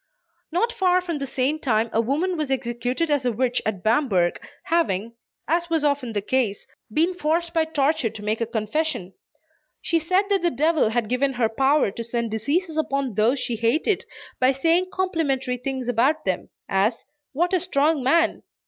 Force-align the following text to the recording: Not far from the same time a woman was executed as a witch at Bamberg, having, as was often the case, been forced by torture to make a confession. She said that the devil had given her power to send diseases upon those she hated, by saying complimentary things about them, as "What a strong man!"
Not 0.51 0.73
far 0.73 0.99
from 0.99 1.19
the 1.19 1.27
same 1.27 1.59
time 1.59 1.91
a 1.93 2.01
woman 2.01 2.35
was 2.35 2.49
executed 2.49 3.11
as 3.11 3.23
a 3.23 3.31
witch 3.31 3.61
at 3.67 3.83
Bamberg, 3.83 4.39
having, 4.63 5.13
as 5.47 5.69
was 5.69 5.83
often 5.83 6.13
the 6.13 6.23
case, 6.23 6.65
been 6.91 7.13
forced 7.13 7.53
by 7.53 7.65
torture 7.65 8.09
to 8.09 8.23
make 8.23 8.41
a 8.41 8.47
confession. 8.47 9.13
She 9.79 9.99
said 9.99 10.23
that 10.29 10.41
the 10.41 10.49
devil 10.49 10.89
had 10.89 11.07
given 11.07 11.33
her 11.33 11.49
power 11.49 11.91
to 11.91 12.03
send 12.03 12.31
diseases 12.31 12.77
upon 12.77 13.13
those 13.13 13.39
she 13.39 13.57
hated, 13.57 14.05
by 14.39 14.53
saying 14.53 14.87
complimentary 14.91 15.57
things 15.57 15.87
about 15.87 16.25
them, 16.25 16.49
as 16.67 17.05
"What 17.33 17.53
a 17.53 17.59
strong 17.59 18.01
man!" 18.03 18.41